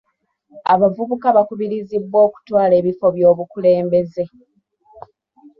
Abavubuka 0.73 1.27
bakubirizibwa 1.37 2.17
okutwala 2.27 2.73
ebifo 2.81 3.05
byobukulembeze. 3.15 4.23